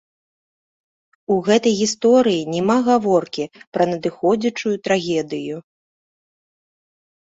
[1.35, 5.55] У гэтай гісторыі няма гаворкі пра надыходзячую трагедыю.